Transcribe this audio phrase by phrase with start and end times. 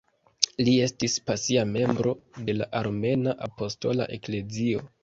[0.61, 2.15] Li estis pasia membro
[2.49, 4.89] de la Armena Apostola Eklezio.